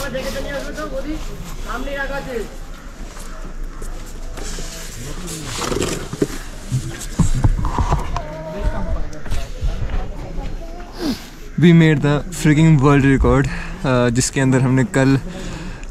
আমার 0.00 0.10
দেখে 0.16 0.30
নিয়ে 0.44 0.54
আসবে 0.58 0.72
তো 0.78 0.84
বৌদি 0.92 1.14
সামনে 1.66 1.90
রাখা 2.00 2.16
আছে 2.20 2.36
we 11.58 11.70
made 11.74 11.96
the 12.00 12.08
freaking 12.32 12.70
world 12.80 13.04
record 13.06 13.46
जिसके 14.14 14.40
अंदर 14.40 14.60
हमने 14.60 14.84
कल 14.96 15.10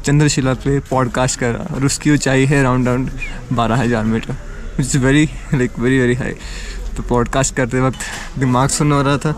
चंद्रशिला 0.04 0.52
पे 0.64 0.78
पॉडकास्ट 0.90 1.38
करा 1.40 1.62
और 1.74 1.84
उसकी 1.84 2.10
ऊंचाई 2.10 2.44
है 2.46 2.62
राउंड 2.62 2.88
राउंड 2.88 3.10
बारह 3.52 3.76
हज़ार 3.76 4.04
metre 4.04 4.34
it's 4.80 4.94
very 4.96 5.24
like 5.54 5.78
very 5.78 5.98
very 6.00 6.14
high 6.14 6.34
तो 6.96 7.02
पॉडकास्ट 7.04 7.56
करते 7.56 7.80
वक्त 7.80 8.00
दिमाग 8.38 8.68
सुन 8.78 8.92
हो 8.92 9.00
रहा 9.02 9.18
था 9.24 9.32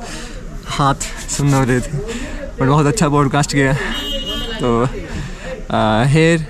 हाथ 0.76 1.08
सुन 1.36 1.54
हो 1.54 1.62
रहे 1.64 1.80
थे 1.80 1.92
बट 2.58 2.66
बहुत 2.66 2.86
अच्छा 2.86 3.08
पॉडकास्ट 3.08 3.50
किया 4.63 4.85
तो 4.85 4.85
हेयर 6.13 6.45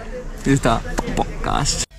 इज़ 0.48 0.62
द 0.68 0.80
पॉडकास्ट 1.18 1.92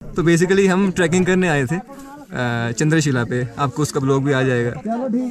तो 0.00 0.22
बेसिकली 0.22 0.66
हम 0.66 0.90
ट्रैकिंग 0.92 1.24
करने 1.26 1.48
आए 1.48 1.64
थे। 1.66 1.76
चंद्रशिला 2.78 3.24
पे 3.30 3.46
आपको 3.58 3.82
उसका 3.82 4.00
ब्लॉग 4.00 4.24
भी 4.24 4.32
आ 4.32 4.42
जाएगा 4.42 4.72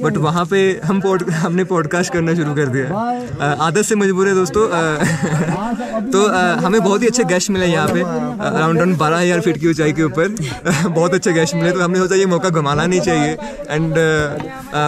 बट 0.04 0.16
वहाँ 0.26 0.44
पे 0.50 0.60
हम 0.84 1.00
पॉड 1.00 1.22
हमने 1.30 1.64
पॉडकास्ट 1.72 2.12
करना 2.12 2.34
शुरू 2.34 2.54
कर 2.54 2.68
दिया 2.76 3.56
आदत 3.66 3.82
से 3.84 3.94
मजबूर 3.94 4.28
है 4.28 4.34
दोस्तों 4.34 4.68
तो 6.12 6.26
हमें 6.64 6.80
बहुत 6.82 7.02
ही 7.02 7.06
अच्छे 7.06 7.24
गेस्ट 7.24 7.50
मिले 7.50 7.66
यहाँ 7.66 7.88
पे 7.88 8.00
अराउंड 8.00 8.78
अराउंड 8.78 8.96
बारह 8.98 9.18
हज़ार 9.18 9.40
फीट 9.40 9.58
की 9.60 9.68
ऊंचाई 9.68 9.92
के 9.92 10.02
ऊपर 10.02 10.28
बहुत 10.88 11.14
अच्छे 11.14 11.32
गेस्ट 11.32 11.54
मिले 11.54 11.70
तो 11.72 11.80
हमने 11.80 11.98
सोचा 11.98 12.16
ये 12.16 12.26
मौका 12.26 12.48
गंवाना 12.58 12.86
नहीं 12.86 13.00
चाहिए 13.00 13.36
एंड 13.70 13.94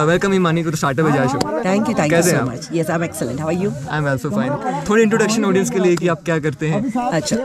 वेलकम 0.09 0.33
हिमानी 0.33 0.63
को 0.63 0.71
तो 0.71 0.77
स्टार्टअप 0.77 1.07
है 1.07 1.27
show 1.27 1.39
Thank 1.67 1.89
you, 1.89 1.95
thank 1.95 1.99
you 1.99 2.09
कैसे 2.09 2.29
so 2.29 2.35
हैं 2.35 2.41
आप? 2.41 2.47
much. 2.47 2.67
Yes, 2.71 2.89
I'm 2.95 3.03
excellent. 3.03 3.39
How 3.39 3.47
are 3.47 3.57
you? 3.61 3.71
I 3.91 3.97
am 3.97 4.07
also 4.07 4.29
fine 4.29 4.83
थोड़ी 4.89 5.03
इंट्रोडक्शन 5.03 5.45
ऑडियंस 5.45 5.69
के 5.69 5.79
लिए 5.79 5.95
कि 5.95 6.07
आप 6.07 6.23
क्या 6.25 6.39
करते 6.39 6.67
हैं 6.67 6.81
Acha. 7.11 7.37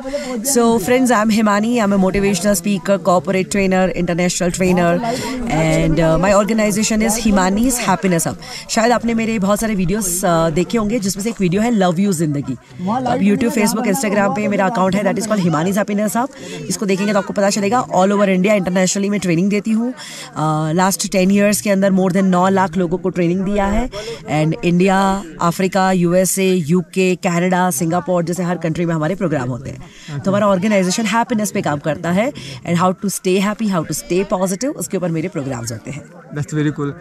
So, 0.44 0.66
friends, 0.78 1.10
I'm 1.12 1.30
Himani. 1.30 1.72
I'm 1.82 1.92
a 1.92 1.98
motivational 1.98 2.56
speaker, 2.56 2.98
corporate 2.98 3.50
trainer, 3.50 3.82
international 3.88 4.50
trainer, 4.50 4.61
and 4.62 6.00
uh, 6.00 6.18
my 6.18 6.32
organization 6.34 7.02
is 7.02 7.16
Himani's 7.24 7.78
Happiness 7.86 8.24
Hub. 8.24 8.36
शायद 8.70 8.92
आपने 8.92 9.14
मेरे 9.14 9.38
बहुत 9.38 9.60
सारे 9.60 9.74
वीडियोस 9.74 10.20
देखे 10.54 10.78
होंगे 10.78 10.98
जिसमें 10.98 11.22
से 11.24 11.30
एक 11.30 11.40
वीडियो 11.40 11.62
है 11.62 11.70
लव 11.70 12.00
यू 12.00 12.12
ज़िंदगी 12.12 12.56
अब 13.06 13.22
यूट्यूब 13.22 13.52
फेसबुक 13.52 13.86
इंस्टाग्राम 13.86 14.34
पे 14.34 14.46
मेरा 14.48 14.66
अकाउंट 14.66 14.94
है 14.96 15.02
that 15.04 15.18
is 15.18 15.28
called 15.28 15.42
Himani's 15.42 15.78
happiness 15.78 16.16
hub 16.16 16.28
इसको 16.68 16.86
देखेंगे 16.86 17.12
तो 17.12 17.18
आपको 17.18 17.32
पता 17.32 17.50
चलेगा 17.50 17.80
ऑल 18.00 18.12
ओवर 18.12 18.30
इंडिया 18.30 18.54
इंटरनेशनली 18.54 19.10
मैं 19.10 19.20
ट्रेनिंग 19.20 19.50
देती 19.50 19.70
हूँ. 19.70 19.92
लास्ट 20.74 21.10
टेन 21.12 21.30
ईयर्स 21.30 21.60
के 21.60 21.70
अंदर 21.70 21.90
मोर 21.92 22.12
देन 22.12 22.26
नौ 22.26 22.46
लाख 22.48 22.76
लोगों 22.76 22.98
को 22.98 23.08
ट्रेनिंग 23.10 23.44
दिया 23.44 23.66
है. 23.66 23.88
And 24.28 24.56
India 24.64 25.00
Africa 25.42 25.90
USA 25.92 26.50
UK 26.52 27.14
Canada 27.24 27.70
Singapore 27.72 28.24
जैसे 28.24 28.42
हर 28.42 28.58
कंट्री 28.58 28.86
में 28.86 28.94
हमारे 28.94 29.14
प्रोग्राम 29.14 29.48
होते 29.48 29.70
हैं. 29.70 30.20
तो 30.22 30.30
हमारा 30.30 30.46
ऑर्गेनाइजेशन 30.48 31.06
हैप्पीनेस 31.06 31.50
पे 31.52 31.62
काम 31.62 31.78
करता 31.80 32.10
है. 32.12 32.32
And 32.66 32.76
how 32.78 32.92
to 33.02 33.08
stay 33.08 33.38
happy 33.40 33.68
how 33.68 33.84
to 33.84 33.94
stay 33.94 34.22
positive 34.30 34.41
उसके 34.42 34.96
ऊपर 34.96 35.10
मेरे 35.10 35.28
प्रोग्राम्स 35.28 35.72
होते 35.72 35.90
हैं। 35.90 36.04
दैट्स 36.34 36.54
वेरी 36.54 36.70
कूल 36.70 36.94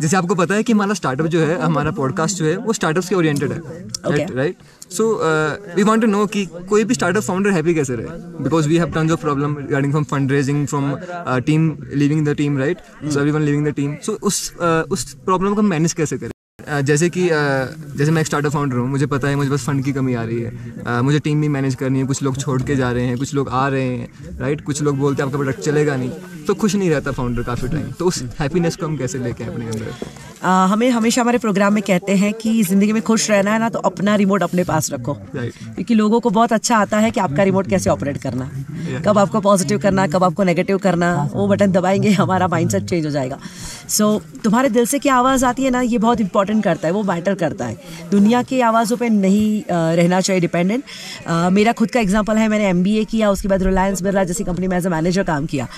जैसे 0.00 0.16
आपको 0.16 0.34
पता 0.34 0.54
है 0.54 0.62
कि 0.62 0.72
हमारा 0.72 0.94
स्टार्टअप 0.94 1.26
जो 1.26 1.40
है 1.40 1.58
हमारा 1.60 1.90
पॉडकास्ट 1.98 2.38
जो 2.38 2.44
है 2.44 2.56
वो 2.56 2.72
स्टार्टअप्स 2.72 3.08
के 3.08 3.14
ओरिएंटेड 3.14 3.52
है 3.52 3.58
right 3.58 4.30
right 4.36 4.56
so 4.92 5.06
we 5.76 5.82
want 5.82 6.02
to 6.02 6.08
know 6.08 6.24
कि 6.26 6.44
कोई 6.68 6.84
भी 6.84 6.94
स्टार्टअप 6.94 7.22
फाउंडर 7.22 7.50
हैप्पी 7.50 7.74
कैसे 7.74 7.96
रहे? 7.96 8.06
Because 8.42 8.68
we 8.68 8.78
have 8.78 8.90
tons 8.92 9.12
of 9.12 9.20
problem 9.20 9.56
regarding 9.58 9.92
from 9.92 10.04
fund 10.12 10.32
raising 10.32 10.66
from 10.66 10.94
team 11.46 11.76
leaving 11.94 12.26
the 12.28 12.34
team 12.36 12.58
right 12.58 12.78
so 13.04 13.20
everyone 13.20 13.42
leaving 13.42 13.66
the 13.68 13.74
team 13.74 13.96
so 14.06 14.18
उस 14.22 14.52
uh, 14.52 14.90
उस 14.90 15.12
problem 15.24 15.54
को 15.54 15.62
manage 15.62 15.92
कैसे 15.92 16.18
करें? 16.18 16.33
जैसे 16.82 17.08
कि 17.08 17.28
जैसे 17.28 18.10
मैं 18.10 18.20
एक 18.20 18.26
स्टार्टअप 18.26 18.52
फाउंडर 18.52 18.76
हूँ 18.76 18.88
मुझे 18.88 19.06
पता 19.06 19.28
है 19.28 19.36
मुझे 19.36 19.50
बस 19.50 19.64
फंड 19.66 19.84
की 19.84 19.92
कमी 19.92 20.14
आ 20.14 20.22
रही 20.24 20.40
है। 20.40 21.00
मुझे 21.02 21.18
टीम 21.20 21.40
भी 21.40 21.48
मैनेज 21.48 21.74
करनी 21.74 21.98
है 21.98 22.06
कुछ 22.06 22.22
लोग 22.22 22.36
छोड़ 22.36 22.60
के 22.62 22.76
जा 22.76 22.90
रहे 22.92 23.06
हैं 23.06 23.16
कुछ 23.18 23.34
लोग 23.34 23.48
आ 23.50 23.66
रहे 23.68 23.84
हैं 23.86 24.38
राइट 24.40 24.64
कुछ 24.64 24.82
लोग 24.82 24.98
बोलते 24.98 25.22
हैं 25.22 25.28
आपका 25.28 25.38
प्रोडक्ट 25.38 25.60
चलेगा 25.60 25.96
नहीं। 25.96 26.10
तो 26.46 26.54
खुश 26.54 26.74
नहीं 26.74 26.90
रहता 26.90 27.12
फाउंडर 27.12 27.42
काफ़ी 27.42 27.68
टाइम 27.68 27.90
तो 27.98 28.06
उस 28.06 28.22
हैप्पीनेस 28.40 28.76
को 28.76 28.86
हम 28.86 28.96
कैसे 28.96 29.18
लेके 29.18 29.44
अपने 29.44 29.66
अंदर? 29.66 29.92
हमें 30.44 30.88
हमेशा 30.90 31.20
हमारे 31.22 31.38
प्रोग्राम 31.38 31.74
में 31.74 31.82
कहते 31.82 32.16
हैं 32.16 32.32
कि 32.34 32.62
ज़िंदगी 32.62 32.92
में 32.92 33.02
खुश 33.02 33.30
रहना 33.30 33.52
है 33.52 33.58
ना 33.58 33.68
तो 33.68 33.78
अपना 33.80 34.14
रिमोट 34.16 34.42
अपने 34.42 34.64
पास 34.64 34.90
रखो। 34.92 35.14
क्योंकि 35.34 35.94
लोगों 35.94 36.20
को 36.20 36.30
बहुत 36.30 36.52
अच्छा 36.52 36.76
आता 36.76 36.98
है 36.98 37.10
कि 37.10 37.20
आपका 37.20 37.42
रिमोट 37.42 37.68
कैसे 37.68 37.90
ऑपरेट 37.90 38.18
करना। 38.22 38.44
है 38.44 38.83
कब 39.00 39.18
आपको 39.18 39.40
पॉजिटिव 39.40 39.78
करना 39.78 40.06
कब 40.06 40.24
आपको 40.24 40.44
नेगेटिव 40.44 40.78
करना 40.78 41.12
वो 41.32 41.46
बटन 41.48 41.72
दबाएँगे 41.72 42.10
हमारा 42.12 42.48
माइंडसेट 42.48 42.84
चेंज 42.84 43.04
हो 43.06 43.10
जाएगा। 43.10 43.38
सो 43.88 44.06
तुम्हारे 44.44 44.68
दिल 44.70 44.86
से 44.86 44.98
क्या 44.98 45.14
आवाज़ 45.14 45.44
आती 45.44 45.64
है 45.64 45.70
ना 45.70 45.80
ये 45.82 45.98
बहुत 45.98 46.20
इंपॉर्टेंट 46.20 46.62
करता 46.64 46.88
है 46.88 46.92
वो 46.94 47.02
मैटर 47.04 47.34
करता 47.34 47.66
है। 47.66 47.76
दुनिया 48.10 48.42
की 48.42 48.60
आवाज़ों 48.62 48.96
पर 48.96 49.10
नहीं 49.10 49.62
रहना 49.70 50.20
चाहिए 50.20 50.40
डिपेंडेंट 50.40 50.84
मेरा 51.52 51.72
खुद 51.74 51.90
का 51.90 52.00
एग्ज़ाम्पल 52.00 52.36
है 52.36 52.48
मैंने 52.48 52.68
एमबीए 52.68 53.04
किया 53.06 53.30
उसके 53.30 53.48
बाद 53.48 53.62
रिलायंस 53.62 54.02
बिरला 54.02 54.24
जैसी 54.24 54.44
कंपनी 54.44 54.68
में 54.68 54.76
एज 54.76 54.86
अ 54.86 54.90
मैनेजर 54.90 55.22
काम 55.24 55.46
किया। 55.46 55.68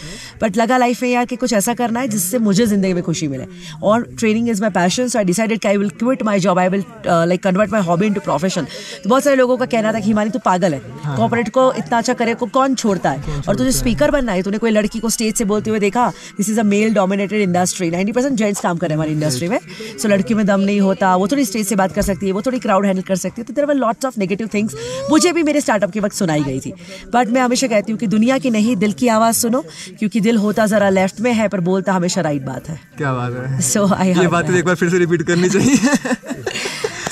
बट 0.43 0.57
लगा 0.57 0.77
लाइफ 0.79 1.03
में 1.03 1.11
यार 1.11 1.25
कि 1.25 1.37
कुछ 1.37 1.53
ऐसा 1.53 1.75
करना 1.75 2.01
है 2.01 2.09
जिससे 2.09 2.39
मुझे 2.41 2.67
ज़िंदगी 2.67 2.93
में 2.95 3.03
खुशी 3.03 3.29
मिले। 3.29 3.47
और 3.83 4.03
training 4.19 4.49
is 4.49 4.63
my 4.63 4.71
passion 4.73 5.09
so 5.09 5.19
I 5.19 5.25
decided 5.25 5.61
कि 5.61 5.69
I 5.69 5.77
will 5.77 5.91
quit 5.99 6.23
my 6.23 6.41
job 6.41 6.59
I 6.59 6.69
will 6.69 6.85
like 7.07 7.43
convert 7.43 7.73
my 7.73 7.83
hobby 7.83 8.07
into 8.07 8.21
profession 8.21 8.67
तो 9.05 9.11
बहुत 9.11 9.25
सारे 9.25 9.37
लोगों 9.37 9.57
का 9.57 9.67
कहना 9.67 9.93
था 9.93 10.01
कि 10.01 10.07
हिमानी 10.07 10.31
तू 10.31 10.39
पागल 10.45 10.75
है। 10.75 10.81
कॉपरेट 11.17 11.49
को 11.51 11.73
इतना 11.75 11.99
अच्छा 11.99 12.15
करे 12.15 12.35
को 12.35 12.47
कौन 12.49 12.75
छोड़ता 12.75 13.06
है। 13.11 13.41
और 13.41 13.57
तुझे 13.57 13.73
स्पीकर 13.73 14.11
बनना 14.11 14.33
है। 14.33 14.43
तूने 14.43 14.59
कोई 14.59 14.71
लड़की 14.71 14.99
को 14.99 15.11
स्टेज 15.11 15.35
से 15.35 15.45
बोलते 15.45 15.71
हुए 15.71 15.79
देखा 15.81 16.09
this 16.39 16.49
is 16.51 16.61
a 16.61 16.63
male 16.65 16.95
dominated 16.95 17.41
industry 17.41 17.91
ninety 17.91 18.13
percent 18.13 18.35
gents 18.35 18.61
काम 18.61 18.77
कर 18.77 18.87
रहे 18.87 18.93
हैं 18.93 18.99
हमारी 18.99 19.13
इंडस्ट्री 19.13 19.49
में। 19.49 19.59
सो 19.99 20.09
लड़की 20.09 20.35
में 20.35 20.45
दम 20.47 20.61
नहीं 20.61 20.81
होता। 20.81 21.15
वो 21.17 21.29
थोड़ी 21.29 21.45
स्टेज 21.45 21.67
से 21.69 21.77
बात 21.77 21.93
कर 21.93 22.03
सकती 22.03 22.27
है 22.27 22.33
वो 22.33 22.43
थोड़ी 22.43 22.59
क्राउड 22.59 22.87
हैंडल 22.87 23.03
कर 23.03 23.17
सकती 23.17 23.41
है। 23.41 23.45
तो 23.45 23.53
there 23.53 23.65
were 23.65 23.75
lots 23.77 24.05
of 24.07 24.19
negative 24.19 24.49
things 24.55 24.75
मुझे 25.11 25.33
भी 25.33 25.43
मेरे 25.43 25.61
स्टार्टअप 25.61 25.91
के 25.91 26.01
वक्त 26.01 26.17
सुनाई 26.17 26.43
गई 26.43 26.61
थी। 26.61 26.73
बट 27.15 27.29
मैं 27.29 27.41
हमेशा 27.41 27.67
कहती 27.67 27.93
हूँ 27.93 27.99
कि 28.01 28.07
दुनिया 28.09 28.39
की 28.39 28.51
नहीं 28.51 28.77
दिल 28.77 28.93
की 28.95 29.09
आवाज़ 29.11 29.37
सुनो 29.37 29.65
क्योंकि 29.99 30.21
दिल 30.21 30.37
होता 30.37 30.67
ज़रा 30.67 30.89
लेफ़्ट 30.91 31.21
में 31.21 31.33
है 31.33 31.49
पर 31.49 31.61
बोलता 31.63 31.93
हमेशा 31.93 32.21
राइट 32.21 32.43
बात 32.43 32.69
है। 32.69 32.81
क्या 32.99 33.13
बात 33.15 33.33
है? 33.37 33.61
सो 33.63 33.87
आई 33.89 34.15
ये 34.15 34.27
बात 34.29 34.51
एक 34.53 34.65
बार 34.65 34.75
फिर 34.75 34.91
से 34.91 34.99
रिपीट 34.99 35.23
करनी 35.23 35.49
चाहिए। 35.49 35.77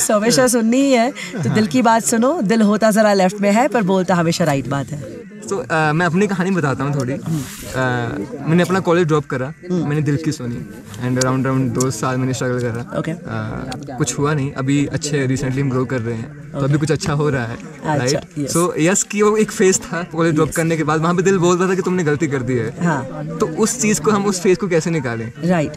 सो 0.01 0.15
हमेशा 0.15 0.47
सुननी 0.49 0.81
ही। 0.81 0.93
है 0.93 1.11
तो 1.35 1.51
दिल 1.51 1.67
की 1.67 1.83
बात 1.83 2.05
सुनो 2.05 2.41
दिल 2.43 2.63
होता 2.63 2.91
ज़रा 2.91 3.13
लेफ़्ट 3.15 3.41
में 3.41 3.51
है 3.53 3.67
पर 3.69 3.83
बोलता 3.85 4.15
हमेशा 4.15 4.45
राइट 4.45 4.67
बात 4.69 4.91
है। 4.91 5.24
तो 5.45 5.57
मैं 5.95 6.07
अपनी 6.07 6.27
कहानी 6.27 6.51
बताता 6.51 6.85
हूँ 6.85 6.95
थोड़ी। 6.95 7.15
uh, 7.15 8.49
मैंने 8.49 8.63
अपना 8.63 8.81
कॉलेज 8.81 9.07
ड्रॉप 9.09 9.27
करा 9.27 9.53
मैंने 9.71 10.03
दिल 10.03 10.17
की 10.25 10.33
सुनी। 10.33 10.65
एंड 11.01 11.19
अराउंड 11.19 11.47
अराउंड 11.47 11.73
दो 11.75 11.91
साल 11.93 12.17
मैंने 12.17 12.35
स्ट्रगल 12.35 12.61
करा। 12.63 12.85
Okay. 13.01 13.15
Uh, 13.15 13.97
कुछ 13.99 14.19
हुआ 14.19 14.35
नहीं। 14.35 14.53
अभी 14.55 14.85
अच्छे 14.89 15.27
रिसेंटली 15.27 15.61
हम 15.63 15.71
ग्रो 15.71 15.85
कर 15.85 16.01
रहे 16.01 16.17
हैं। 16.17 16.43
तो 16.53 16.61
अभी 16.61 16.79
कुछ 16.79 16.91
अच्छा 16.93 17.13
हो 17.13 17.29
रहा 17.31 17.47
है 17.47 17.99
राइट 17.99 18.49
सो 18.49 18.63
यस 18.79 19.03
कि 19.03 19.23
वो 19.23 19.37
एक 19.37 19.51
फ़ेज़ 19.51 19.79
था 19.81 20.03
कॉलेज 20.13 20.35
ड्रॉप 20.35 20.51
करने 20.57 20.77
के 20.77 20.85
बाद। 20.85 21.01
वहाँ 21.01 21.15
पे 21.15 21.23
दिल 21.23 21.39
बोलता 21.39 21.69
था 21.69 21.75
कि 21.75 21.83
तुमने 21.83 22.05
गलती 22.05 22.27
कर 22.27 22.43
दी 22.43 22.55
है। 22.55 22.85
हाँ। 22.85 23.27
तो 23.39 23.47
उस 23.63 23.81
चीज़ 23.81 24.01
को 24.01 24.11
हम 24.11 24.27
उस 24.27 24.41
फ़ेज़ 24.43 24.59
को 24.59 24.69
कैसे 24.69 24.91
निकालें? 24.91 25.33
राइट 25.45 25.73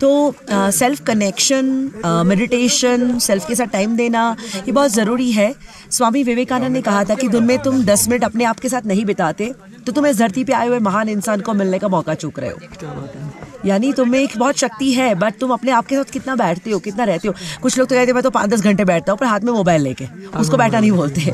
तो 0.00 0.10
सेल्फ 0.50 1.04
कनेक्शन 1.06 1.90
मेडिटेशन 2.26 3.18
सेल्फ 3.20 3.46
के 3.48 3.54
साथ 3.54 3.72
टाइम 3.72 3.96
देना 3.96 4.24
ये 4.56 4.72
बहुत 4.72 4.90
ज़रूरी 4.92 5.30
है। 5.32 5.54
स्वामी 5.90 6.22
विवेकानंद 6.22 6.72
ने 6.72 6.82
कहा 6.82 7.04
था 7.04 7.14
कि 7.14 7.28
दिन 7.28 7.44
में 7.44 7.58
तुम 7.62 7.82
दस 7.84 8.08
मिनट 8.08 8.24
अपने 8.24 8.44
आप 8.44 8.60
के 8.60 8.68
साथ 8.68 8.86
नहीं 8.86 9.04
बिताते 9.10 9.52
तो 9.86 9.92
तुम 9.92 10.06
इस 10.06 10.18
धरती 10.18 10.44
पे 10.44 10.52
आए 10.52 10.68
हुए 10.68 10.78
महान 10.80 11.08
इंसान 11.08 11.40
को 11.40 11.54
मिलने 11.54 11.78
का 11.78 11.88
मौका 11.88 12.14
चूक 12.14 12.38
रहे 12.38 12.50
हो। 12.50 13.49
यानी 13.66 13.92
तुम्हें 13.92 14.20
एक 14.22 14.36
बहुत 14.38 14.58
शक्ति 14.58 14.92
है 14.92 15.14
बट 15.14 15.38
तुम 15.40 15.50
अपने 15.52 15.70
आप 15.70 15.86
के 15.86 15.96
साथ 15.96 16.10
कितना 16.12 16.34
बैठते 16.36 16.70
हो 16.70 16.78
कितना 16.80 17.04
रहते 17.04 17.28
हो? 17.28 17.34
कुछ 17.62 17.78
लोग 17.78 17.88
तो 17.88 17.94
कहते 17.94 18.06
हैं 18.06 18.14
मैं 18.14 18.22
तो 18.22 18.30
पाँच 18.30 18.50
दस 18.50 18.62
घंटे 18.62 18.84
बैठता 18.84 19.12
हूँ 19.12 19.18
पर 19.18 19.26
हाथ 19.26 19.40
में 19.40 19.52
मोबाइल 19.52 19.82
लेके। 19.82 20.06
उसको 20.40 20.56
बैठा 20.56 20.80
नहीं 20.80 20.92
बोलते। 20.92 21.32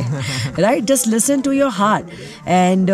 Right 0.59 0.85
just 0.85 1.07
listen 1.07 1.41
to 1.41 1.53
your 1.53 1.71
heart 1.73 2.07
and 2.49 2.91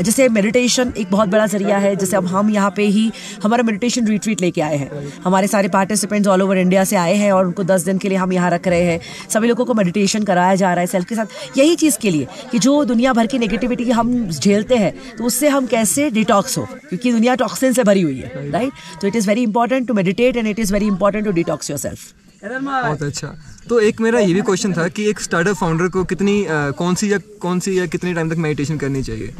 जैसे 0.00 0.28
मेडिटेशन 0.30 0.92
एक 0.98 1.10
बहुत 1.10 1.28
बड़ा 1.28 1.46
ज़रिया 1.46 1.78
है 1.78 1.94
जैसे 1.96 2.16
अब 2.16 2.26
हम 2.26 2.50
यहाँ 2.50 2.72
पे 2.76 2.86
ही 2.86 3.10
हमारा 3.42 3.62
मेडिटेशन 3.62 4.06
रिट्रीट 4.06 4.40
लेके 4.40 4.60
आए 4.60 4.76
हैं। 4.76 4.90
हमारे 5.24 5.46
सारे 5.46 5.68
पार्टिसिपेंट्स 5.68 6.28
ऑल 6.28 6.42
ओवर 6.42 6.58
इंडिया 6.58 6.84
से 6.84 6.96
आए 6.96 7.14
हैं 7.14 7.32
और 7.32 7.46
उनको 7.46 7.64
दस 7.64 7.84
दिन 7.84 7.98
के 7.98 8.08
लिए 8.08 8.18
हम 8.18 8.32
यहाँ 8.32 8.50
रख 8.50 8.68
रहे 8.68 8.82
हैं। 8.82 9.00
सभी 9.30 9.48
लोगों 9.48 9.64
को 9.64 9.74
मेडिटेशन 9.74 10.24
कराया 10.24 10.54
जा 10.54 10.72
रहा 10.72 10.80
है 10.80 10.86
सेल्फ 10.86 11.08
के 11.08 11.14
साथ। 11.14 11.58
यही 11.58 11.76
चीज़ 11.76 11.98
के 11.98 12.10
लिए 12.10 12.26
कि 12.52 12.58
जो 12.58 12.84
दुनिया 12.84 13.12
भर 13.12 13.26
की 13.26 13.38
नेगेटिविटी 13.38 13.90
हम 13.90 14.28
झेलते 14.28 14.76
हैं 14.76 14.92
तो 15.18 15.24
उससे 15.24 15.48
हम 15.48 15.66
कैसे 15.66 16.10
डिटॉक्स 16.10 16.58
हो? 16.58 16.66
क्योंकि 16.88 17.12
दुनिया 17.12 17.34
टॉक्सिन 17.34 17.72
से 17.72 17.84
भरी 17.84 18.02
हुई 18.02 18.18
है। 18.18 18.50
राइट 18.50 18.61
तो 19.00 19.06
it 19.08 19.16
is 19.16 19.28
very 19.28 19.42
important 19.42 19.88
to 19.88 19.94
meditate 19.94 20.36
and 20.36 20.46
it 20.46 20.58
is 20.58 20.72
very 20.72 20.86
important 20.86 21.24
to 21.24 21.32
detox 21.32 21.70
yourself 21.78 22.12
बहुत 22.44 23.02
अच्छा। 23.02 23.34
तो 23.68 23.78
एक 23.80 24.00
मेरा 24.00 24.20
ये 24.20 24.32
भी 24.34 24.40
क्वेश्चन 24.42 24.72
था 24.76 24.86
कि 24.94 25.04
एक 25.10 25.20
स्टार्टअप 25.20 25.56
फाउंडर 25.56 25.88
को 25.88 26.02
कितनी 26.04 26.44
अ, 26.44 26.70
कौन 26.78 26.94
सी 26.94 27.12
या 27.12 27.18
कौन 27.40 27.60
सी 27.60 27.78
या 27.78 27.86
कितने 27.86 28.14
टाइम 28.14 28.30
तक 28.30 28.36
मेडिटेशन 28.36 28.78
करनी 28.78 29.02
चाहिए? 29.02 29.34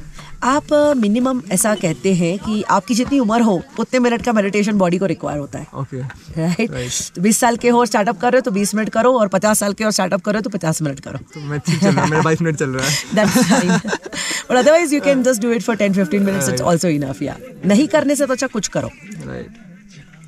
आप 0.44 0.72
मिनिमम 0.96 1.40
ऐसा 1.52 1.74
कहते 1.74 2.12
हैं 2.14 2.38
कि 2.38 2.62
आपकी 2.76 2.94
जितनी 2.94 3.18
उम्र 3.18 3.40
हो 3.42 3.60
उतने 3.78 3.98
मिनट 4.00 4.22
का 4.24 4.32
मेडिटेशन 4.32 4.78
बॉडी 4.78 4.98
को 4.98 5.06
रिक्वायर 5.06 5.38
होता 5.38 5.58
है। 5.58 5.66
ओके 5.80 6.00
राइट 6.40 7.18
बीस 7.18 7.38
साल 7.38 7.56
के 7.56 7.68
हो 7.68 7.84
स्टार्टअप 7.86 8.20
कर 8.20 8.32
रहे 8.32 8.38
हो 8.38 8.42
तो 8.44 8.50
बीस 8.50 8.74
मिनट 8.74 8.88
करो 8.88 9.12
और 9.18 9.28
पचास 9.28 9.58
साल 9.58 9.72
के 9.72 9.84
हो 9.84 9.90
स्टार्टअप 9.90 10.20
कर 10.22 10.32
रहे 10.32 10.38
हो 10.38 10.42
तो 10.42 10.58
पचास 10.58 10.82
मिनट 10.82 11.00
करो। 11.00 11.18
तो 11.34 11.40
मैं 11.40 11.58
ठीक 11.58 11.80
चल 11.80 11.90
रहा 11.94 12.06
मेरा 12.06 12.22
बाईस 12.22 12.42
मिनट 12.42 12.56
चल 12.56 12.70
रहा 12.70 12.86
है. 12.86 13.80
But 14.48 14.56
otherwise, 14.56 14.92
you 14.92 15.00
can 15.00 15.22
just 15.22 15.40
do 15.40 15.50
it 15.56 15.62
for 15.62 15.74
10 15.76 15.94
15 15.94 16.24
minutes. 16.24 16.48
It's 16.48 16.60
also 16.70 16.88
enough. 16.88 17.20
Yeah. 17.26 17.36
नहीं 17.66 17.86
करने 17.88 18.16
से 18.16 18.26
तो 18.26 18.32
अच्छा 18.32 18.46
कुछ 18.46 18.68
करो। 18.68 18.88
राइट 18.88 19.11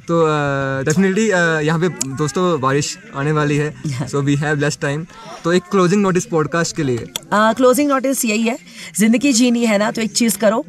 तो 0.09 0.25
डेफिनेटली 0.85 1.27
यहाँ 1.29 1.79
पे 1.81 1.89
दोस्तों 2.17 2.61
बारिश 2.61 2.97
आने 3.17 3.33
वाली 3.33 3.56
है 3.56 4.09
so 4.09 4.21
we 4.23 4.35
have 4.37 4.59
less 4.61 4.79
time 4.83 5.06
तो 5.45 5.53
एक 5.53 5.62
क्लोजिंग 5.71 6.03
नोटिस 6.03 6.25
पॉडकास्ट 6.27 6.77
के 6.77 6.83
लिए। 6.83 7.06
क्लोजिंग 7.33 7.89
नोटिस 7.91 8.25
यही 8.25 8.43
है 8.43 8.59
ज़िंदगी 8.99 9.33
जीनी 9.33 9.65
है 9.67 9.79
ना 9.79 9.91
तो 9.91 10.03
एक 10.03 10.12
चीज़ 10.12 10.39
करो। 10.39 10.65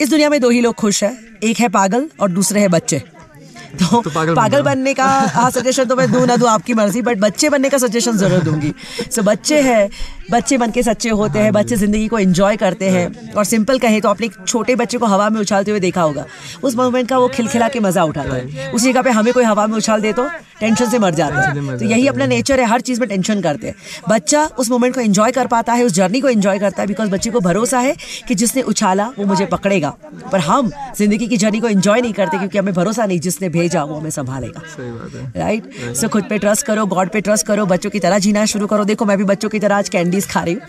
इस 0.00 0.10
दुनिया 0.10 0.28
में 0.30 0.40
दो 0.40 0.50
ही 0.50 0.60
लोग 0.60 0.74
खुश 0.74 1.02
है 1.04 1.16
एक 1.44 1.58
है 1.60 1.68
पागल 1.70 2.08
और 2.20 2.30
दूसरे 2.30 2.60
है 2.60 2.68
बच्चे। 2.68 2.98
तो, 2.98 4.00
तो 4.02 4.10
पागल 4.10 4.34
पागल, 4.34 4.62
बनने 4.62 4.94
का 4.94 5.04
हाँ 5.34 5.50
सजेशन 5.50 5.84
तो 5.84 5.96
मैं 5.96 6.10
दूँ 6.12 6.24
ना 6.26 6.36
दूँ 6.36 6.48
आपकी 6.48 6.74
मर्ज़ी 6.74 7.02
बट 7.02 7.18
बच्चे 7.18 7.48
बनने 7.50 7.68
का 7.68 7.78
सजेशन 7.78 8.16
ज़रूर 8.16 8.42
दूँगी। 8.44 8.72
सो 8.98 9.20
so, 9.20 9.26
बच्चे 9.26 9.60
हैं 9.62 9.88
बच्चे 10.30 10.56
बन 10.58 10.70
के 10.70 10.82
सच्चे 10.82 11.10
होते 11.10 11.38
हैं 11.38 11.52
बच्चे 11.52 11.76
ज़िंदगी 11.76 12.06
को 12.08 12.18
एंजॉय 12.18 12.56
करते 12.56 12.88
हैं। 12.90 13.32
और 13.34 13.44
सिंपल 13.44 13.78
कहें 13.78 14.00
तो 14.00 14.08
आपने 14.08 14.26
एक 14.26 14.34
छोटे 14.46 14.74
बच्चे 14.76 14.98
को 14.98 15.06
हवा 15.06 15.28
में 15.30 15.40
उछालते 15.40 15.70
हुए 15.70 15.80
देखा 15.80 16.02
होगा। 16.02 16.24
उस 16.62 16.76
मोमेंट 16.76 17.08
का 17.08 17.18
वो 17.18 17.28
खिलखिला 17.28 17.68
के 17.68 17.80
मज़ा 17.80 18.04
उठाता 18.04 18.34
है 18.34 18.70
उस 18.72 18.82
जगह 18.82 19.02
पे 19.02 19.10
हमें 19.10 19.32
कोई 19.34 19.44
हवा 19.44 19.66
में 19.66 19.76
उछाल 19.76 20.00
दे 20.00 20.12
तो 20.12 20.28
टेंशन 20.60 20.88
से 20.90 20.98
मर 20.98 21.14
जाते 21.14 21.36
हैं। 21.36 21.78
तो 21.78 21.84
यही 21.84 22.06
अपना 22.06 22.26
नेचर 22.26 22.60
है 22.60 22.66
हर 22.66 22.80
चीज़ 22.80 23.00
में 23.00 23.08
टेंशन 23.08 23.40
करते 23.40 23.66
हैं। 23.66 23.74
बच्चा 24.08 24.44
उस 24.58 24.70
मोमेंट 24.70 24.94
को 24.94 25.00
एंजॉय 25.00 25.32
कर 25.32 25.46
पाता 25.46 25.72
है 25.72 25.84
उस 25.84 25.92
जर्नी 25.92 26.20
को 26.20 26.28
एंजॉय 26.28 26.58
करता 26.58 26.82
है 26.82 26.86
बिकॉज़ 26.88 27.10
बच्चे 27.10 27.30
को 27.30 27.40
भरोसा 27.40 27.78
है 27.78 27.94
कि 28.28 28.34
जिसने 28.34 28.62
उछाला 28.64 29.06
वो 29.18 29.26
मुझे 29.26 29.46
पकड़ेगा। 29.46 29.94
पर 30.32 30.40
हम 30.40 30.70
ज़िंदगी 30.98 31.26
की 31.26 31.36
जर्नी 31.36 31.60
को 31.60 31.68
एंजॉय 31.68 32.00
नहीं 32.00 32.12
करते 32.12 32.38
क्योंकि 32.38 32.58
हमें 32.58 32.72
भरोसा 32.74 33.06
नहीं 33.06 33.20
जिसने 33.20 33.48
भेजा 33.48 33.84
वो 33.84 33.94
हमें 33.94 34.10
संभालेगा। 34.10 34.62
है। 34.78 35.32
राइट 35.36 35.94
सो 35.96 36.08
खुद 36.08 36.24
पे 36.24 36.38
ट्रस्ट 36.38 36.66
करो 36.66 36.86
गॉड 36.86 37.10
पे 37.10 37.20
ट्रस्ट 37.20 37.46
करो 37.46 37.66
बच्चों 37.66 37.90
की 37.90 38.00
तरह 38.00 38.18
जीना 38.18 38.44
शुरू 38.46 38.66
करो। 38.66 38.84
देखो 38.84 39.04
मैं 39.04 39.16
भी 39.18 39.24
बच्चों 39.24 39.48
की 39.48 39.58
तरह 39.58 39.76
आज 39.76 39.88
कैंडीज 40.20 40.26
खा 40.28 40.40
रही 40.40 40.54
हूँ 40.54 40.62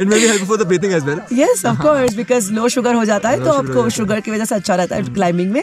it 0.00 0.06
may 0.06 0.16
be 0.16 0.26
help 0.26 0.44
for 0.44 0.56
the 0.56 0.66
breathing 0.66 0.92
as 0.92 1.04
well 1.04 1.20
yes 1.32 1.64
of 1.66 1.80
course 1.82 2.14
because 2.16 2.52
low 2.52 2.68
sugar 2.68 2.94
हो 2.94 3.04
जाता 3.04 3.28
है 3.28 3.44
तो 3.44 3.52
आपको 3.52 3.88
शुगर 3.90 4.20
की 4.20 4.30
वजह 4.30 4.44
से 4.44 4.54
अच्छा 4.54 4.74
रहता 4.74 4.96
है 4.96 5.02
क्लाइंबिंग 5.10 5.52
में 5.52 5.62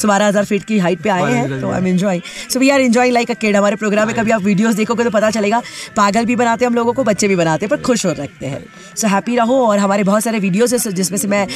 सो 0.00 0.08
बारह 0.08 0.26
हज़ार 0.26 0.44
फीट 0.44 0.64
की 0.64 0.78
हाइट 0.78 1.02
पे 1.02 1.08
आए 1.10 1.32
हैं 1.32 1.60
तो 1.60 1.70
I 1.70 1.78
am 1.78 1.86
enjoying 1.88 2.22
so 2.50 2.60
we 2.60 2.70
are 2.70 2.80
enjoying 2.82 3.12
like 3.14 3.30
a 3.30 3.34
kid 3.36 3.56
हमारे 3.56 3.76
प्रोग्राम 3.76 4.06
में 4.06 4.16
कभी 4.16 4.30
आप 4.30 4.42
वीडियोस 4.42 4.74
देखोगे 4.74 5.04
तो 5.04 5.10
पता 5.10 5.30
चलेगा 5.30 5.62
पागल 5.96 6.24
भी 6.24 6.36
बनाते 6.36 6.64
हैं 6.64 6.70
हम 6.70 6.76
लोगों 6.76 6.92
को 6.92 7.04
बच्चे 7.04 7.28
भी 7.28 7.36
बनाते 7.36 7.66
हैं 7.66 7.70
पर 7.70 7.82
खुश 7.82 8.06
हो 8.06 8.12
रखते 8.14 8.46
हैं 8.46 8.64
सो 8.96 9.08
हैप्पी 9.08 9.36
रहो 9.36 9.60
और 9.66 9.78
हमारे 9.78 10.04
बहुत 10.04 10.22
सारे 10.22 10.38
वीडियोस 10.38 10.72
है 10.76 10.92
जिसमें 10.92 11.18
से 11.18 11.28
मैं 11.28 11.46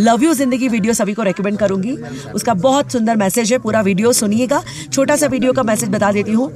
लव 0.00 0.22
यू 0.22 0.34
ज़िंदगी 0.34 0.68
वीडियो 0.70 0.94
सभी 0.94 1.14
को 1.14 1.22
रेकमेंड 1.22 1.58
करूँगी 1.58 1.96
उसका 2.34 2.54
बहुत 2.60 2.92
सुंदर 2.92 3.16
मैसेज 3.16 3.52
है 3.52 3.58
पूरा 3.60 3.80
वीडियो 3.82 4.12
सुनिएगा 4.14 4.62
छोटा 4.92 5.16
सा 5.16 5.26
वीडियो 5.28 5.52
का 5.52 5.62
मैसेज 5.64 5.88
बता 5.90 6.12
देती 6.12 6.32
हूँ 6.32 6.52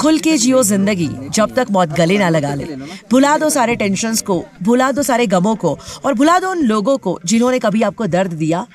खुल 0.00 0.18
के 0.18 0.36
जियो 0.36 0.62
ज़िंदगी, 0.62 1.08
जब 1.30 1.54
तक 1.54 1.66
मौत 1.70 1.88
गले 1.88 2.18
ना 2.18 2.28
लगा 2.28 2.54
ले। 2.54 2.64
भुला 3.10 3.36
दो 3.38 3.48
सारे 3.50 3.74
टेंशन 3.76 4.14
को, 4.26 4.44
भुला 4.62 4.90
दो 4.92 5.02
सारे 5.02 5.26
गमों 5.26 5.54
को, 5.56 5.76
और 6.04 6.14
भुला 6.14 6.38
दो 6.38 6.50
उन 6.50 6.62
लोगों 6.62 6.96
को 6.98 7.18
जिन्होंने 7.24 7.58
कभी 7.58 7.82
आपको 7.82 8.06
दर्द 8.06 8.32
दिया। 8.32 8.66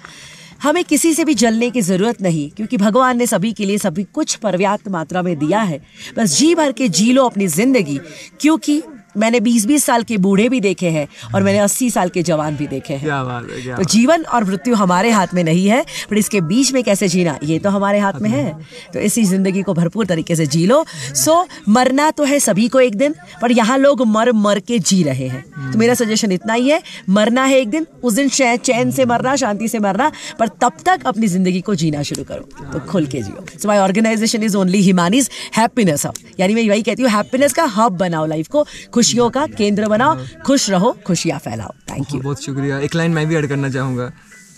हमें 0.63 0.83
किसी 0.83 1.13
से 1.13 1.23
भी 1.25 1.33
जलने 1.33 1.69
की 1.69 1.81
ज़रूरत 1.81 2.21
नहीं, 2.21 2.49
क्योंकि 2.49 2.77
भगवान 2.77 3.17
ने 3.17 3.27
सभी 3.27 3.51
के 3.53 3.65
लिए 3.65 3.77
सभी 3.77 4.03
कुछ 4.13 4.35
पर्याप्त 4.35 4.87
मात्रा 4.87 5.21
में 5.21 5.37
दिया 5.39 5.61
है। 5.61 5.81
बस 6.17 6.37
जी 6.37 6.53
भर 6.55 6.71
के 6.71 6.87
जी 6.89 7.11
लो 7.13 7.25
अपनी 7.25 7.47
ज़िंदगी, 7.47 7.99
क्योंकि 8.41 8.81
मैंने 9.15 9.39
20-20 9.41 9.83
साल 9.83 10.03
के 10.03 10.17
बूढ़े 10.17 10.47
भी 10.49 10.59
देखे 10.61 10.89
हैं 10.89 11.07
और 11.35 11.43
मैंने 11.43 11.59
80 11.59 11.89
साल 11.91 12.09
के 12.09 12.23
जवान 12.23 12.55
भी 12.55 12.67
देखे 12.67 12.93
हैं। 12.93 13.01
है 13.03 13.75
तो 13.75 13.83
जीवन 13.85 14.23
और 14.25 14.43
मृत्यु 14.43 14.75
हमारे 14.75 15.11
हाथ 15.11 15.33
में 15.33 15.43
नहीं 15.43 15.67
है 15.67 15.83
पर 16.09 16.17
इसके 16.17 16.41
बीच 16.43 16.71
में 16.73 16.83
कैसे 16.83 17.07
जीना 17.07 17.37
ये 17.43 17.59
तो 17.59 17.69
हमारे 17.69 17.99
हाथ 17.99 18.19
में 18.21 18.29
है। 18.29 18.51
तो 18.93 18.99
इसी 19.01 19.23
ज़िंदगी 19.25 19.61
को 19.61 19.73
भरपूर 19.73 20.05
तरीके 20.05 20.35
से 20.35 20.45
जी 20.47 20.65
लो। 20.65 20.83
सो 21.15 21.45
मरना 21.69 22.09
तो 22.11 22.23
है 22.23 22.39
सभी 22.41 22.67
को 22.67 22.79
एक 22.81 22.95
दिन 22.95 23.15
पर 23.41 23.51
यहाँ 23.51 23.77
लोग 23.77 24.01
मर 24.07 24.31
मर 24.33 24.59
के 24.61 24.79
जी 24.81 25.01
रहे 25.03 25.27
हैं। 25.27 25.71
तो 25.71 25.79
मेरा 25.79 25.93
सजेशन 25.95 26.31
इतना 26.31 26.53
ही 26.53 26.69
है 26.69 26.81
मरना 27.09 27.43
है 27.43 27.59
एक 27.59 27.69
दिन 27.69 27.87
उस 28.03 28.13
दिन 28.13 28.29
चैन 28.29 28.91
से 28.91 29.05
मरना 29.05 29.35
शांति 29.35 29.67
से 29.67 29.79
मरना 29.79 30.11
पर 30.39 30.47
तब 30.61 30.73
तक 30.85 31.05
अपनी 31.07 31.27
ज़िंदगी 31.27 31.61
को 31.61 31.75
जीना 31.75 32.03
शुरू 32.03 32.23
करो। 32.23 32.69
तो 32.73 32.79
खुल 32.87 33.05
के 33.07 33.21
जियो। 33.21 33.45
So 33.53 33.67
my 33.67 33.77
organization 33.79 34.43
is 34.43 34.57
only 34.57 34.81
Himani's 34.81 35.29
happiness 35.57 36.05
hub 36.05 36.13
यानी 36.39 36.55
मैं 36.55 36.67
वही 36.69 36.81
कहती 36.83 37.03
हूँ 37.03 37.11
हैप्पीनेस 37.11 37.53
का 37.53 37.63
हब 37.75 37.97
बनाओ 37.97 38.25
लाइफ 38.25 38.47
को 38.47 38.65
खुशियों 39.03 39.29
का 39.29 39.47
केंद्र 39.47 39.87
बनाओ, 39.87 40.17
खुश 40.45 40.69
रहो, 40.69 40.97
खुशियाँ 41.07 41.39
फैलाओ। 41.39 41.73
थैंक 41.91 42.13
यू 42.13 42.21
बहुत 42.21 42.43
शुक्रिया। 42.43 42.79
एक 42.79 42.95
लाइन 42.95 43.11
मैं 43.11 43.27
भी 43.27 43.35
ऐड 43.35 43.47
करना 43.47 43.69
चाहूँगा। 43.69 44.11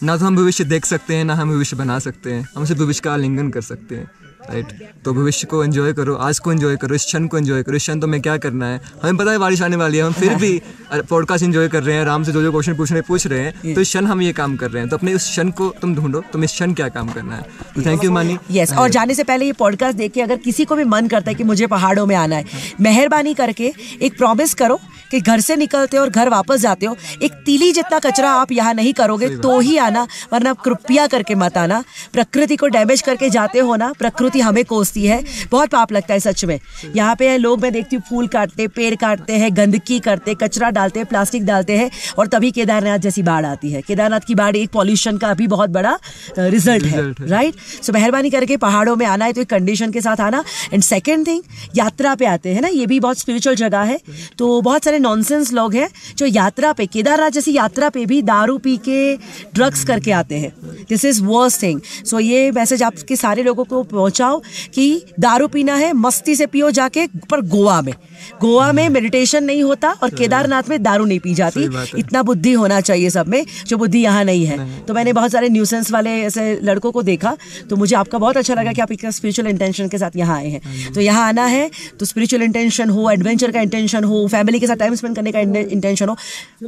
ना 0.04 0.18
तो 0.18 0.26
हम 0.26 0.36
भविष्य 0.36 0.64
देख 0.64 0.86
सकते 0.86 1.16
हैं, 1.16 1.26
ना 1.26 1.36
हम 1.36 1.50
भविष्य 1.50 1.76
बना 1.76 2.00
सकते 2.00 2.34
हैं। 2.34 2.50
हम 2.58 2.66
सिर्फ़ 2.66 2.82
भविष्य 2.82 3.02
का 3.04 3.14
आलिंगन 3.14 3.50
कर 3.50 3.62
सकते 3.62 3.96
हैं। 3.96 4.12
राइट 4.50 4.74
तो 5.06 5.14
भविष्य 5.14 5.48
को 5.48 5.64
एंजॉय 5.64 5.94
करो, 5.94 6.16
आज 6.18 6.40
को 6.40 6.52
एंजॉय 6.52 6.76
करो, 6.78 6.96
इस 6.96 7.06
क्षण 7.06 7.28
को 7.28 7.38
एंजॉय 7.38 7.64
करो। 7.64 7.76
इस 7.76 7.84
क्षण 7.84 8.00
तो 8.00 8.08
मैं 8.08 8.22
क्या 8.22 8.38
करना 8.38 8.68
है? 8.68 8.82
हमें 9.04 9.18
पता 9.18 9.32
है 9.32 9.38
बारिश 9.38 9.62
आने 9.62 9.76
वाली 9.76 9.98
है, 9.98 10.04
हम 10.04 10.14
फिर 10.14 10.36
भी 10.36 10.62
पॉडकास्ट 11.10 11.44
एंजॉय 11.44 11.68
कर 11.68 11.84
रहे 11.84 11.96
हैं, 11.96 12.02
आराम 12.02 12.24
से 12.24 12.32
जो 12.32 12.42
जो 12.42 12.52
क्वेश्चन 12.52 12.76
पूछ 12.76 12.92
रहे 12.92 13.02
पूछ 13.02 13.28
रहे 13.28 13.40
हैं 13.40 13.74
तो 13.74 13.82
इस 13.82 13.88
क्षण 13.88 14.06
हम 14.06 14.22
ये 14.22 14.32
काम 14.34 14.56
कर 14.58 14.72
रहे 14.72 14.82
हैं। 14.82 14.90
तो 14.90 14.98
अपने 14.98 15.14
उस 15.14 15.30
क्षण 15.30 15.50
को 15.52 15.70
तुम 15.82 15.96
ढूंढो, 15.96 16.24
तुम 16.34 16.44
इस 16.44 16.52
क्षण 16.52 16.74
क्या 16.74 16.90
काम 16.90 17.10
करना 17.10 17.36
है। 17.36 17.86
थैंक 17.86 18.04
यू 18.04 18.12
मानी 18.12 18.38
यस 18.52 18.74
और 18.74 18.90
जाने 18.90 19.16
से 19.16 19.24
पहले 19.24 19.46
ये 19.46 19.54
पॉडकास्ट 19.54 19.98
देख 19.98 20.12
के 20.12 20.22
अगर 20.22 20.38
किसी 20.40 20.66
को 20.66 20.76
भी 20.76 20.84
मन 20.86 21.08
करता 21.08 21.32
है 21.32 21.36
कि 21.36 21.44
मुझे 21.44 21.68
पहाड़ों 21.68 22.06
में 22.06 22.16
आना 22.16 22.36
है, 22.36 22.46
मेहरबानी 22.82 23.34
करके 23.34 23.74
एक 24.02 24.18
प्रॉमिस 24.18 24.54
करो 24.54 24.80
कि 25.12 25.20
घर 25.22 25.40
से 25.40 25.56
निकलते 25.56 25.98
हो 25.98 26.04
और 26.04 26.10
घर 26.12 26.30
वापस 26.30 26.60
जाते 26.62 26.86
हो 26.86 26.96
एक 27.24 27.34
तीली 27.46 27.72
जितना 27.74 28.00
कचरा 28.02 28.32
आप 28.32 28.52
यहाँ 28.52 28.74
नहीं 28.74 28.94
करोगे 28.96 29.30
तो 29.38 29.60
ही 29.60 29.78
आना 29.80 30.08
वरना 30.34 30.54
कृपया 30.56 31.08
करके 31.08 31.36
मत 31.36 31.58
आना। 31.58 31.84
प्रकृति 32.14 32.56
को 32.56 32.68
डैमेज 32.70 33.02
करके 33.02 33.30
जाते 33.30 33.60
हो 33.60 33.76
ना 33.76 33.92
प्रकृति 34.00 34.40
हमें 34.42 34.64
कोसती 34.66 35.06
है। 35.06 35.24
बहुत 35.52 35.70
पाप 35.70 35.92
लगता 35.92 36.14
है 36.14 36.20
सच 36.20 36.44
में। 36.46 36.60
यहाँ 36.96 37.16
पे 37.16 37.38
लोग 37.38 37.62
मैं 37.62 37.72
देखती 37.74 37.96
हूँ 37.96 38.04
फूल 38.10 38.28
काटते 38.28 38.68
पेड़ 38.70 38.94
काटते 38.96 39.34
हैं 39.36 39.56
गंदगी 39.58 40.00
करते 40.02 40.34
कचरा 40.36 40.70
डालते 40.72 41.00
हैं 41.00 41.08
प्लास्टिक 41.08 41.46
डालते 41.46 41.78
हैं 41.78 41.90
और 42.18 42.28
तभी 42.28 42.52
केदारनाथ 42.52 43.00
जैसी 43.00 43.24
बाढ़ 43.24 43.46
आती 43.46 43.72
है। 43.72 43.82
केदारनाथ 43.82 44.28
की 44.28 44.36
बाढ़ 44.36 44.56
एक 44.56 44.70
पॉल्यूशन 44.72 45.18
का 45.18 45.34
भी 45.34 45.48
बहुत 45.48 45.70
बड़ा 45.70 45.98
रिज़ल्ट 46.40 46.86
है। 46.86 47.02
राइट 47.22 47.56
सो 47.84 47.94
मेहरबानी 47.94 48.30
करके 48.30 48.58
पहाड़ों 48.58 48.96
में 48.96 49.06
आना 49.06 49.26
है 49.26 49.34
तो 49.34 49.42
एक 49.42 49.50
कंडीशन 49.50 49.92
के 49.92 50.02
साथ 50.02 50.22
आना। 50.22 50.44
एंड 50.74 50.84
सेकेंड 50.84 51.28
थिंग 51.28 51.42
यात्रा 51.76 52.16
पे 52.16 52.26
आते 52.28 52.54
हैं 52.54 52.62
ना 52.62 52.68
ये 52.70 52.86
भी 52.86 53.00
बहुत 53.00 53.20
स्पिरिचुअल 53.20 53.56
जगह 53.56 53.82
है। 53.84 54.00
तो 54.38 54.62
बहुत 54.62 54.84
सारे 54.84 54.95
नॉनसेंस 55.00 55.52
लोग 55.54 55.76
हैं 55.76 55.88
जो 56.18 56.26
यात्रा 56.26 56.72
पे 56.74 56.86
केदारनाथ 56.86 57.32
जैसी 57.32 57.54
यात्रा 57.54 57.90
पे 57.90 58.06
भी 58.06 58.22
दारू 58.24 58.58
पी 58.58 58.76
के 58.80 59.16
ड्रग्स 59.56 59.84
करके 59.86 60.12
आते 60.12 60.36
हैं। 60.36 60.52
This 60.90 61.06
is 61.06 61.22
worst 61.24 61.62
thing 61.64 61.82
so 62.06 62.20
ये 62.20 62.52
मैसेज 62.52 62.84
आपके 62.84 63.16
सारे 63.16 63.44
लोगों 63.44 63.64
को 63.64 63.84
पहुंचाओ 63.86 64.42
कि 64.74 65.06
दारू 65.20 65.48
पीना 65.48 65.76
है 65.76 65.92
मस्ती 65.96 66.36
से 66.36 66.46
पियो 66.46 66.72
जाके 66.72 67.06
पर 67.32 67.42
गोवा 67.48 67.82
में। 67.82 67.94
गोवा 68.42 68.72
में 68.72 68.88
मेडिटेशन 68.90 69.44
नहीं 69.44 69.64
होता 69.64 69.92
और 69.94 70.10
केदारनाथ 70.12 70.70
में 70.70 70.82
दारू 70.84 71.06
नहीं 71.06 71.20
पी 71.20 71.34
जाती। 71.34 71.64
है। 71.66 71.86
इतना 71.98 72.22
बुद्धि 72.24 72.52
होना 72.54 72.80
चाहिए 72.82 73.10
सब 73.10 73.28
में 73.28 73.46
जो 73.68 73.78
बुद्धि 73.78 74.00
यहाँ 74.00 74.24
नहीं 74.24 74.46
है। 74.46 74.58
तो 74.86 74.94
मैंने 74.94 75.14
बहुत 75.14 75.32
सारे 75.32 75.50
न्यूसेंस 75.50 75.92
वाले 75.92 76.12
ऐसे 76.22 76.60
लड़कों 76.64 76.92
को 76.92 77.02
देखा 77.04 77.36
तो 77.70 77.76
मुझे 77.76 77.96
आपका 77.96 78.18
बहुत 78.18 78.38
अच्छा 78.38 78.54
लगा 78.54 78.72
कि 78.74 78.82
आप 78.82 78.92
एक 78.92 79.06
स्पिरिचुअल 79.08 79.48
इंटेंशन 79.48 79.88
के 79.88 79.98
साथ 79.98 80.16
यहाँ 80.16 80.38
आए 80.38 80.50
हैं। 80.50 80.94
तो 80.94 81.02
यहाँ 81.02 81.28
आना 81.28 81.46
है 81.46 81.70
तो 82.00 82.06
स्पिरिचुअल 82.06 82.44
इंटेंशन 82.44 82.90
हो 82.90 83.10
एडवेंचर 83.12 83.52
का 83.52 83.62
इंटेंशन 83.62 84.04
हो 84.04 84.28
फैमिली 84.28 84.60
के 84.60 84.68
साथ 84.68 84.82
टाइम 84.86 84.96
स्पेंड 84.96 85.16
करने 85.16 85.32
का 85.32 85.40
इंटेंशन 85.40 86.10
हो 86.10 86.18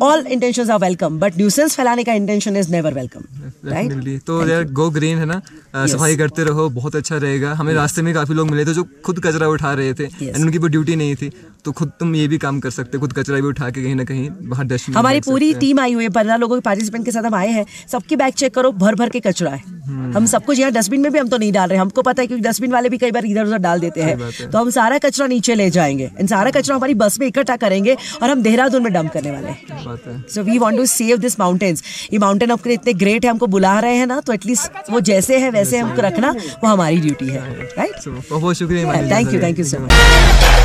all 0.01 0.25
intention 0.29 0.71
are 0.71 0.79
welcome 0.79 1.19
but 1.19 1.38
nuisance 1.38 1.75
फैलाने 1.75 2.03
का 2.03 2.13
intention 2.15 2.57
is 2.57 2.71
never 2.71 2.93
welcome 2.93 3.24
right 3.65 4.21
तो 4.27 4.45
यार 4.47 4.63
गो 4.74 4.89
ग्रीन 4.91 5.17
है 5.17 5.25
ना? 5.25 5.41
सफ़ाई 5.75 6.15
करते 6.17 6.43
रहो 6.43 6.69
बहुत 6.71 6.95
अच्छा 6.95 7.17
रहेगा। 7.17 7.53
हमें 7.53 7.74
रास्ते 7.74 8.01
में 8.01 8.13
काफ़ी 8.13 8.36
लोग 8.36 8.50
मिले 8.50 8.65
थे 8.65 8.74
जो 8.74 8.83
खुद 9.05 9.19
कचरा 9.25 9.47
उठा 9.47 9.74
रहे 9.74 9.93
थे. 9.93 10.05
उनकी 10.33 10.57
कोई 10.57 10.69
ड्यूटी 10.69 10.95
नहीं 10.95 11.15
थी। 11.15 11.31
तो 11.65 11.71
खुद 11.71 11.91
तुम 12.00 12.15
ये 12.15 12.27
भी 12.27 12.38
काम 12.38 12.59
कर 12.59 12.69
सकते 12.69 12.97
खुद 12.97 13.13
कचरा 13.13 13.36
भी 13.36 13.47
उठा 13.47 13.69
के 13.69 13.83
कहीं 13.83 13.95
ना 13.95 14.03
कहीं 14.03 14.29
बाहर 14.50 14.65
डस्टबिन 14.65 14.97
हमारी 14.97 15.19
पूरी 15.21 15.53
टीम 15.55 15.79
आई 15.79 15.93
हुई 15.93 16.03
है 16.03 16.09
पंद्रह 16.09 16.36
लोगों 16.36 16.55
के 16.55 16.62
पार्टिसिपेंट 16.62 17.05
के 17.05 17.12
साथ 17.12 17.24
हम 17.24 17.36
आए 17.36 17.50
हैं। 17.50 17.65
सबकी 17.91 18.15
बैग 18.15 18.33
चेक 18.33 18.53
करो 18.55 18.71
भर 18.74 18.95
भर 18.95 19.09
के 19.09 19.19
कचरा 19.19 19.51
है। 19.51 19.75
हम 20.13 20.25
सब 20.25 20.45
कुछ 20.45 20.59
यहाँ 20.59 20.71
डस्टबिन 20.71 21.01
में 21.01 21.12
भी 21.12 21.19
हम 21.19 21.27
तो 21.27 21.38
नहीं 21.38 21.51
डाल 21.51 21.69
रहे 21.69 21.79
हमको 21.79 22.01
पता 22.01 22.21
है 22.21 22.27
क्योंकि 22.27 22.43
डस्टबिन 22.43 22.71
वाले 22.71 22.89
भी 22.89 22.97
कई 22.97 23.12
बार 23.12 23.25
इधर 23.25 23.45
उधर 23.45 23.57
डाल 23.57 23.79
देते 23.79 24.01
हैं। 24.01 24.50
तो 24.50 24.57
हम 24.57 24.69
सारा 24.71 24.97
कचरा 24.97 25.27
नीचे 25.27 25.55
ले 25.55 25.69
जाएँगे। 25.69 26.09
इन 26.19 26.27
सारा 26.27 26.51
कचरा 26.51 26.75
हमारी 26.75 26.93
बस 26.95 27.19
में 27.19 27.27
इकट्ठा 27.27 27.55
करेंगे 27.57 27.95
और 28.21 28.29
हम 28.29 28.41
देहरादून 28.41 28.83
में 28.83 28.91
डंप 28.93 29.11
करने 29.13 29.31
वाले 29.31 29.49
हैं। 29.49 30.23
So 30.33 30.43
we 30.43 30.57
want 30.57 30.77
to 30.77 30.85
save 30.85 31.17
this 31.17 31.39
mountains 31.39 31.83
ये 32.13 32.19
माउंटेन 32.19 32.51
आपके 32.51 32.73
इतने 32.73 32.93
ग्रेट 33.03 33.25
है 33.25 33.31
हमको 33.31 33.47
बुला 33.57 33.79
रहे 33.79 33.95
हैं 33.95 34.07
ना 34.07 34.19
तो 34.19 34.33
एटलीस्ट 34.33 34.91
वो 34.91 34.99
जैसे 35.11 35.39
है 35.39 35.49
वैसे 35.51 35.77
हमको 35.77 36.01
रखना 36.01 36.31
वो 36.31 36.67
हमारी 36.67 36.99
ड्यूटी 37.01 37.27
है 37.27 37.41
राइट 37.77 38.07
बहुत 38.07 38.41
बहुत 38.41 38.55
शुक्रिया 38.57 39.01
thank 39.11 39.33
you 39.33 39.41
thank 39.41 39.59
you 39.59 39.65
so 39.65 39.79
much 39.79 40.56